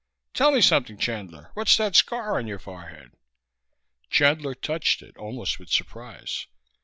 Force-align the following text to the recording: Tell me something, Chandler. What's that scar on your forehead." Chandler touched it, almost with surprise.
Tell 0.33 0.51
me 0.51 0.61
something, 0.61 0.97
Chandler. 0.97 1.51
What's 1.53 1.77
that 1.77 1.95
scar 1.95 2.39
on 2.39 2.47
your 2.47 2.57
forehead." 2.57 3.11
Chandler 4.09 4.55
touched 4.55 5.03
it, 5.03 5.15
almost 5.15 5.59
with 5.59 5.69
surprise. 5.69 6.47